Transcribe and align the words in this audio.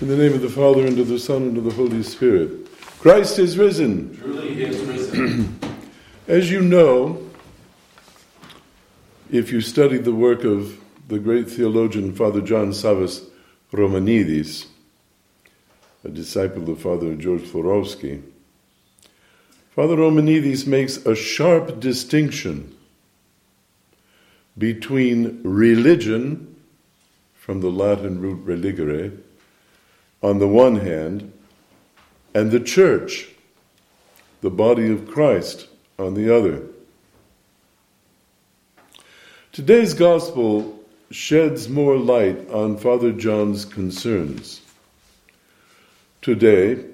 In 0.00 0.06
the 0.06 0.16
name 0.16 0.32
of 0.32 0.42
the 0.42 0.48
Father, 0.48 0.86
and 0.86 0.96
of 1.00 1.08
the 1.08 1.18
Son, 1.18 1.42
and 1.42 1.58
of 1.58 1.64
the 1.64 1.72
Holy 1.72 2.04
Spirit. 2.04 2.72
Christ 3.00 3.40
is 3.40 3.58
risen. 3.58 4.16
Truly 4.16 4.54
he 4.54 4.62
is 4.62 4.80
risen. 4.82 5.58
As 6.28 6.52
you 6.52 6.60
know, 6.60 7.28
if 9.28 9.50
you 9.50 9.60
studied 9.60 10.04
the 10.04 10.14
work 10.14 10.44
of 10.44 10.78
the 11.08 11.18
great 11.18 11.50
theologian 11.50 12.14
Father 12.14 12.40
John 12.40 12.70
Savas 12.70 13.28
Romanides, 13.72 14.66
a 16.04 16.10
disciple 16.10 16.70
of 16.70 16.80
Father 16.80 17.16
George 17.16 17.42
Florovsky, 17.42 18.22
Father 19.74 19.96
Romanides 19.96 20.64
makes 20.64 20.98
a 20.98 21.16
sharp 21.16 21.80
distinction 21.80 22.72
between 24.56 25.40
religion, 25.42 26.54
from 27.34 27.60
the 27.60 27.70
Latin 27.70 28.20
root 28.20 28.44
religere, 28.44 29.12
on 30.22 30.38
the 30.38 30.48
one 30.48 30.76
hand, 30.76 31.32
and 32.34 32.50
the 32.50 32.60
church, 32.60 33.28
the 34.40 34.50
body 34.50 34.90
of 34.90 35.08
Christ, 35.08 35.68
on 35.98 36.14
the 36.14 36.34
other. 36.34 36.62
Today's 39.52 39.94
gospel 39.94 40.78
sheds 41.10 41.68
more 41.68 41.96
light 41.96 42.48
on 42.50 42.76
Father 42.76 43.12
John's 43.12 43.64
concerns. 43.64 44.60
Today, 46.20 46.84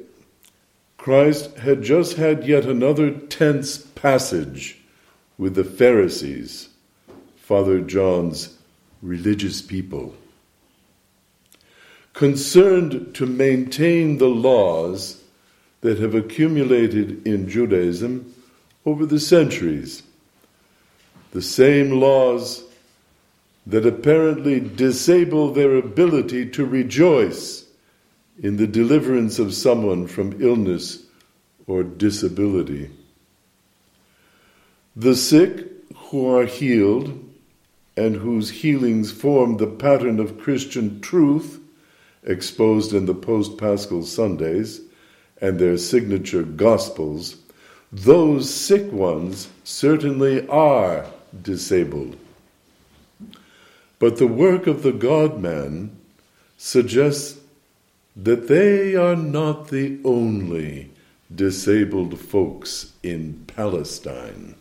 Christ 0.96 1.56
had 1.58 1.82
just 1.82 2.16
had 2.16 2.46
yet 2.46 2.64
another 2.64 3.10
tense 3.10 3.76
passage 3.76 4.78
with 5.36 5.54
the 5.54 5.64
Pharisees, 5.64 6.68
Father 7.36 7.80
John's 7.80 8.56
religious 9.02 9.60
people. 9.60 10.14
Concerned 12.14 13.14
to 13.16 13.26
maintain 13.26 14.18
the 14.18 14.28
laws 14.28 15.20
that 15.80 15.98
have 15.98 16.14
accumulated 16.14 17.26
in 17.26 17.48
Judaism 17.48 18.32
over 18.86 19.04
the 19.04 19.18
centuries, 19.18 20.04
the 21.32 21.42
same 21.42 21.90
laws 21.90 22.62
that 23.66 23.84
apparently 23.84 24.60
disable 24.60 25.52
their 25.52 25.74
ability 25.74 26.48
to 26.50 26.64
rejoice 26.64 27.66
in 28.40 28.58
the 28.58 28.66
deliverance 28.68 29.40
of 29.40 29.52
someone 29.52 30.06
from 30.06 30.40
illness 30.40 31.04
or 31.66 31.82
disability. 31.82 32.90
The 34.94 35.16
sick 35.16 35.66
who 35.96 36.32
are 36.32 36.46
healed 36.46 37.28
and 37.96 38.14
whose 38.14 38.50
healings 38.50 39.10
form 39.10 39.56
the 39.56 39.66
pattern 39.66 40.20
of 40.20 40.38
Christian 40.38 41.00
truth 41.00 41.60
exposed 42.24 42.92
in 42.92 43.06
the 43.06 43.14
post 43.14 43.58
Paschal 43.58 44.02
Sundays 44.02 44.80
and 45.40 45.58
their 45.58 45.76
signature 45.76 46.42
Gospels, 46.42 47.36
those 47.92 48.52
sick 48.52 48.90
ones 48.90 49.48
certainly 49.62 50.46
are 50.48 51.06
disabled. 51.42 52.16
But 53.98 54.18
the 54.18 54.26
work 54.26 54.66
of 54.66 54.82
the 54.82 54.92
God 54.92 55.40
man 55.40 55.96
suggests 56.56 57.38
that 58.16 58.48
they 58.48 58.94
are 58.94 59.16
not 59.16 59.68
the 59.68 59.98
only 60.04 60.90
disabled 61.34 62.18
folks 62.18 62.92
in 63.02 63.44
Palestine. 63.46 64.54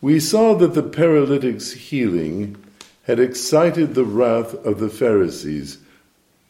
We 0.00 0.20
saw 0.20 0.54
that 0.54 0.74
the 0.74 0.82
paralytic's 0.82 1.72
healing 1.72 2.56
had 3.04 3.20
excited 3.20 3.94
the 3.94 4.04
wrath 4.04 4.54
of 4.64 4.80
the 4.80 4.88
Pharisees. 4.88 5.78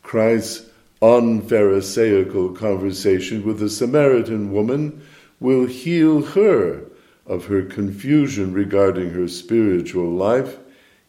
Christ's 0.03 0.70
unpharisaical 1.03 2.55
conversation 2.55 3.45
with 3.45 3.59
the 3.59 3.70
Samaritan 3.70 4.53
woman 4.53 5.03
will 5.38 5.66
heal 5.66 6.22
her 6.22 6.83
of 7.27 7.47
her 7.47 7.62
confusion 7.62 8.53
regarding 8.53 9.11
her 9.11 9.28
spiritual 9.28 10.11
life, 10.11 10.59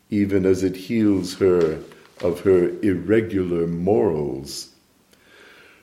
even 0.09 0.45
as 0.45 0.63
it 0.63 0.75
heals 0.75 1.35
her 1.35 1.79
of 2.21 2.41
her 2.41 2.69
irregular 2.81 3.67
morals. 3.67 4.69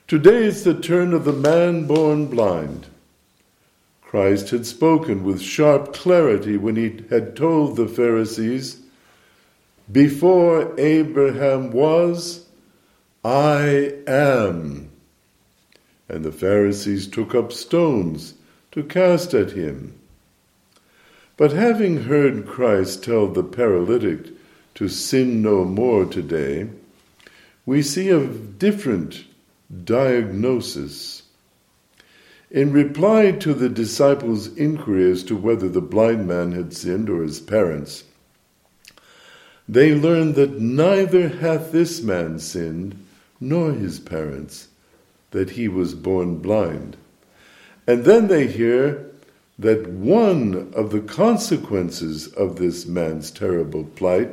Today 0.07 0.45
is 0.45 0.65
the 0.65 0.81
turn 0.81 1.13
of 1.13 1.25
the 1.25 1.33
man 1.33 1.87
born 1.87 2.27
blind. 2.27 2.87
Christ 4.01 4.51
had 4.51 4.65
spoken 4.65 5.23
with 5.23 5.43
sharp 5.43 5.93
clarity 5.93 6.57
when 6.57 6.77
he 6.77 7.05
had 7.11 7.37
told 7.37 7.77
the 7.77 7.87
Pharisees, 7.87 8.81
Before 9.93 10.73
Abraham 10.81 11.73
was, 11.73 12.48
I 13.29 13.93
am. 14.07 14.89
And 16.09 16.25
the 16.25 16.33
Pharisees 16.33 17.07
took 17.07 17.35
up 17.35 17.53
stones 17.53 18.33
to 18.73 18.83
cast 18.83 19.35
at 19.35 19.51
him. 19.51 20.01
But 21.37 21.53
having 21.53 22.05
heard 22.05 22.47
Christ 22.47 23.05
tell 23.05 23.27
the 23.27 23.43
paralytic 23.43 24.29
to 24.77 24.89
sin 24.89 25.43
no 25.43 25.67
more 25.67 26.07
today, 26.07 26.71
we 27.67 27.83
see 27.83 28.09
a 28.09 28.27
different 28.27 29.25
diagnosis. 29.85 31.25
In 32.51 32.73
reply 32.73 33.33
to 33.33 33.53
the 33.53 33.69
disciples' 33.69 34.57
inquiry 34.57 35.13
as 35.13 35.23
to 35.25 35.37
whether 35.37 35.69
the 35.69 35.83
blind 35.83 36.27
man 36.27 36.53
had 36.53 36.73
sinned 36.73 37.11
or 37.11 37.23
his 37.23 37.41
parents, 37.41 38.05
they 39.69 39.95
learn 39.95 40.33
that 40.33 40.59
neither 40.59 41.29
hath 41.29 41.73
this 41.73 42.01
man 42.01 42.39
sinned 42.39 43.05
nor 43.41 43.73
his 43.73 44.01
parents, 44.01 44.69
that 45.31 45.51
he 45.51 45.69
was 45.69 45.95
born 45.95 46.39
blind. 46.39 46.97
And 47.87 48.05
then 48.05 48.29
they 48.29 48.47
hear 48.47 49.11
that 49.59 49.89
one 49.89 50.73
of 50.75 50.91
the 50.91 51.01
consequences 51.01 52.29
of 52.29 52.57
this 52.57 52.87
man's 52.87 53.31
terrible 53.31 53.85
plight, 53.85 54.31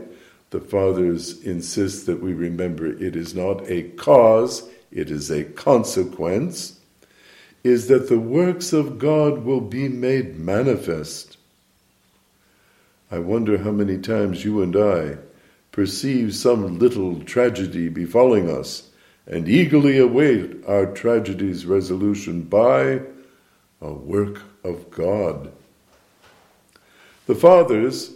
the 0.52 0.60
fathers 0.60 1.42
insist 1.42 2.06
that 2.06 2.22
we 2.22 2.34
remember 2.34 2.86
it 2.86 3.16
is 3.16 3.34
not 3.34 3.68
a 3.70 3.84
cause, 3.92 4.70
it 4.92 5.10
is 5.10 5.32
a 5.32 5.44
consequence, 5.44 6.80
is 7.64 7.88
that 7.88 8.08
the 8.08 8.20
works 8.20 8.72
of 8.72 9.00
God 9.00 9.44
will 9.44 9.62
be 9.62 9.90
made 9.90 10.38
manifest. 10.38 11.38
I 13.10 13.20
wonder 13.20 13.58
how 13.58 13.72
many 13.72 13.98
times 13.98 14.46
you 14.46 14.62
and 14.62 14.76
I 14.76 15.18
perceive 15.72 16.36
some 16.36 16.78
little 16.78 17.20
tragedy 17.22 17.90
befalling 17.90 18.50
us 18.50 18.92
and 19.28 19.48
eagerly 19.48 19.98
await 19.98 20.64
our 20.68 20.86
tragedy's 20.86 21.66
resolution 21.66 22.42
by 22.42 23.02
a 23.82 23.92
work 23.92 24.42
of 24.64 24.90
God. 24.92 25.52
The 27.26 27.36
fathers, 27.36 28.14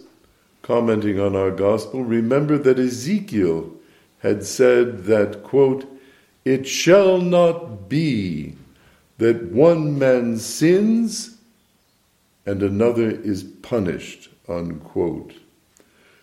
commenting 0.61 1.19
on 1.19 1.35
our 1.35 1.51
gospel, 1.51 2.03
remember 2.03 2.57
that 2.59 2.77
Ezekiel 2.77 3.73
had 4.19 4.45
said 4.45 5.05
that, 5.05 5.43
quote, 5.43 5.85
it 6.45 6.67
shall 6.67 7.19
not 7.19 7.89
be 7.89 8.55
that 9.17 9.51
one 9.51 9.97
man 9.97 10.37
sins 10.37 11.37
and 12.45 12.63
another 12.63 13.09
is 13.09 13.43
punished, 13.43 14.29
unquote. 14.47 15.33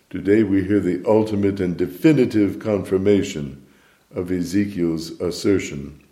Today 0.09 0.43
we 0.43 0.63
hear 0.63 0.79
the 0.79 1.03
ultimate 1.05 1.59
and 1.59 1.77
definitive 1.77 2.59
confirmation 2.59 3.66
of 4.17 4.31
Ezekiel's 4.31 5.11
assertion. 5.21 6.03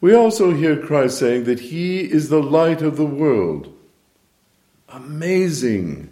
We 0.00 0.12
also 0.12 0.52
hear 0.52 0.76
Christ 0.76 1.20
saying 1.20 1.44
that 1.44 1.60
He 1.60 2.00
is 2.00 2.28
the 2.28 2.42
light 2.42 2.82
of 2.82 2.96
the 2.96 3.06
world. 3.06 3.72
Amazing! 4.88 6.10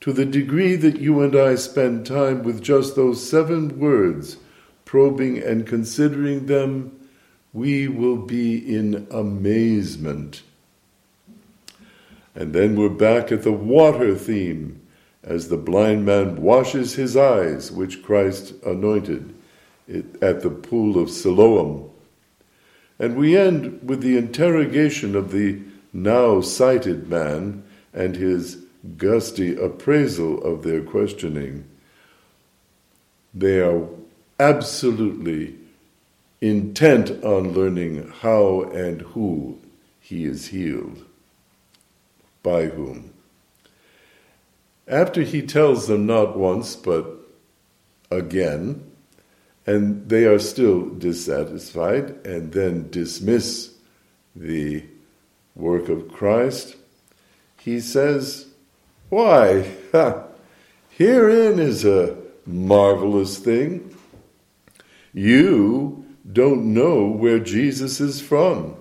To 0.00 0.12
the 0.12 0.26
degree 0.26 0.74
that 0.74 1.00
you 1.00 1.20
and 1.22 1.36
I 1.36 1.54
spend 1.54 2.04
time 2.04 2.42
with 2.42 2.60
just 2.60 2.96
those 2.96 3.24
seven 3.24 3.78
words, 3.78 4.38
probing 4.84 5.38
and 5.38 5.64
considering 5.64 6.46
them, 6.46 6.98
we 7.52 7.86
will 7.86 8.16
be 8.16 8.56
in 8.58 9.06
amazement. 9.12 10.42
And 12.34 12.52
then 12.52 12.74
we're 12.74 12.88
back 12.88 13.30
at 13.30 13.44
the 13.44 13.52
water 13.52 14.16
theme 14.16 14.80
as 15.22 15.48
the 15.48 15.56
blind 15.56 16.04
man 16.04 16.42
washes 16.42 16.94
his 16.94 17.16
eyes, 17.16 17.70
which 17.70 18.02
Christ 18.02 18.54
anointed 18.64 19.32
at 20.20 20.42
the 20.42 20.50
pool 20.50 20.98
of 20.98 21.10
Siloam. 21.10 21.90
And 22.98 23.16
we 23.16 23.36
end 23.36 23.80
with 23.88 24.00
the 24.00 24.16
interrogation 24.16 25.16
of 25.16 25.32
the 25.32 25.60
now 25.92 26.40
sighted 26.40 27.08
man 27.08 27.64
and 27.92 28.16
his 28.16 28.64
gusty 28.96 29.56
appraisal 29.56 30.42
of 30.42 30.62
their 30.62 30.82
questioning. 30.82 31.68
They 33.34 33.60
are 33.60 33.86
absolutely 34.38 35.56
intent 36.40 37.10
on 37.22 37.52
learning 37.52 38.12
how 38.20 38.62
and 38.62 39.00
who 39.02 39.58
he 40.00 40.24
is 40.24 40.48
healed. 40.48 41.04
By 42.42 42.66
whom? 42.66 43.12
After 44.88 45.22
he 45.22 45.42
tells 45.42 45.86
them 45.86 46.06
not 46.06 46.36
once, 46.36 46.74
but 46.74 47.06
again, 48.10 48.91
and 49.66 50.08
they 50.08 50.24
are 50.24 50.38
still 50.38 50.88
dissatisfied 50.88 52.10
and 52.26 52.52
then 52.52 52.90
dismiss 52.90 53.72
the 54.34 54.84
work 55.54 55.88
of 55.88 56.10
Christ, 56.10 56.76
he 57.58 57.80
says, 57.80 58.46
Why, 59.08 59.70
herein 60.90 61.58
is 61.58 61.84
a 61.84 62.16
marvelous 62.44 63.38
thing. 63.38 63.96
You 65.14 66.04
don't 66.30 66.72
know 66.72 67.06
where 67.06 67.38
Jesus 67.38 68.00
is 68.00 68.20
from, 68.20 68.76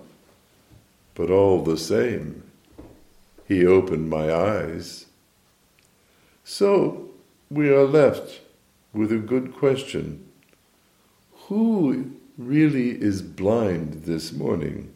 but 1.13 1.29
all 1.29 1.63
the 1.63 1.77
same, 1.77 2.43
he 3.47 3.65
opened 3.65 4.09
my 4.09 4.33
eyes. 4.33 5.05
So 6.43 7.09
we 7.49 7.69
are 7.69 7.85
left 7.85 8.39
with 8.93 9.11
a 9.11 9.17
good 9.17 9.53
question 9.53 10.30
Who 11.51 12.09
really 12.37 12.91
is 12.91 13.21
blind 13.21 14.05
this 14.05 14.31
morning? 14.31 14.89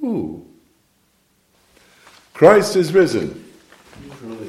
Who? 0.00 0.46
Christ 2.32 2.74
is 2.74 2.94
risen. 2.94 3.52
Truly 4.18 4.48